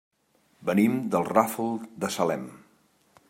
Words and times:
Venim 0.69 0.95
del 1.15 1.27
Ràfol 1.29 1.71
de 2.05 2.13
Salem. 2.17 2.49